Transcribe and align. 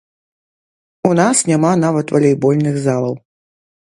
У 1.09 1.11
нас 1.19 1.37
няма 1.51 1.71
нават 1.85 2.15
валейбольных 2.15 2.75
залаў. 2.87 3.15